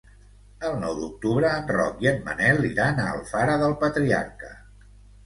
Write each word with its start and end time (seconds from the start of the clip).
El 0.69 0.77
nou 0.83 0.93
d'octubre 1.01 1.51
en 1.57 1.69
Roc 1.75 2.01
i 2.05 2.09
en 2.11 2.17
Manel 2.29 2.65
iran 2.71 3.03
a 3.05 3.05
Alfara 3.19 3.59
del 3.65 3.77
Patriarca. 3.85 4.51